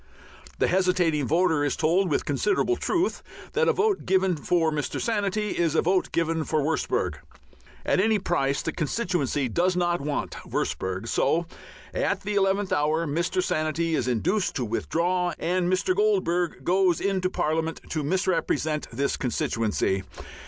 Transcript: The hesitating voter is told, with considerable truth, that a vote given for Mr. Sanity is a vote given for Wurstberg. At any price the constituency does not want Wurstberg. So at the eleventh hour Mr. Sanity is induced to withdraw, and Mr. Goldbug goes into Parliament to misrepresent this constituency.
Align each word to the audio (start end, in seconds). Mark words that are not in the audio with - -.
The 0.57 0.65
hesitating 0.67 1.27
voter 1.27 1.63
is 1.63 1.75
told, 1.75 2.09
with 2.09 2.25
considerable 2.25 2.75
truth, 2.75 3.21
that 3.53 3.67
a 3.67 3.71
vote 3.73 4.03
given 4.07 4.35
for 4.35 4.71
Mr. 4.71 4.99
Sanity 4.99 5.51
is 5.55 5.75
a 5.75 5.83
vote 5.83 6.11
given 6.11 6.43
for 6.43 6.59
Wurstberg. 6.63 7.19
At 7.85 7.99
any 7.99 8.17
price 8.17 8.63
the 8.63 8.71
constituency 8.71 9.47
does 9.47 9.75
not 9.75 10.01
want 10.01 10.31
Wurstberg. 10.43 11.07
So 11.07 11.45
at 11.93 12.21
the 12.21 12.33
eleventh 12.33 12.73
hour 12.73 13.05
Mr. 13.05 13.43
Sanity 13.43 13.93
is 13.93 14.07
induced 14.07 14.55
to 14.55 14.65
withdraw, 14.65 15.33
and 15.37 15.71
Mr. 15.71 15.95
Goldbug 15.95 16.63
goes 16.63 16.99
into 16.99 17.29
Parliament 17.29 17.79
to 17.89 18.01
misrepresent 18.01 18.87
this 18.91 19.15
constituency. 19.17 20.01